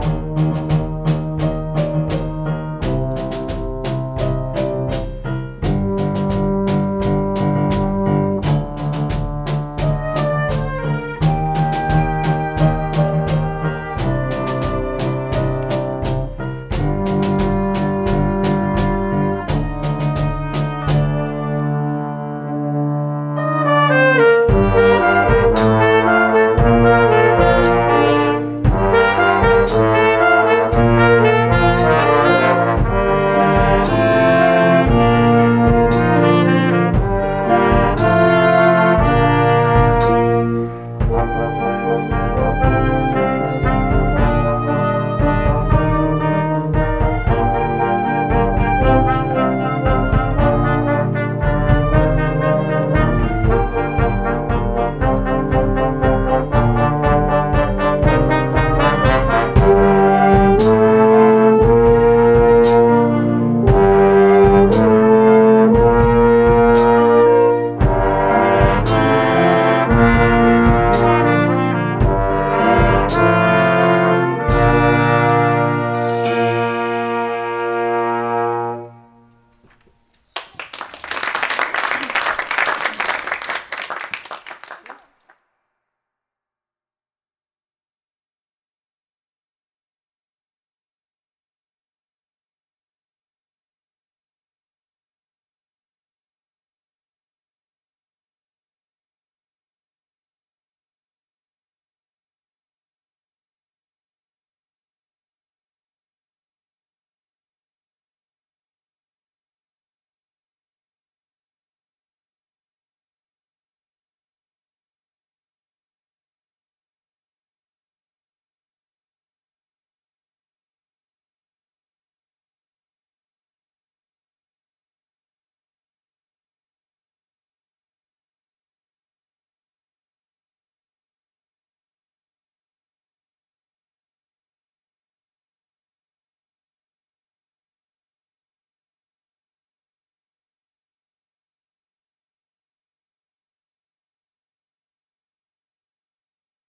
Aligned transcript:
Música 0.00 0.87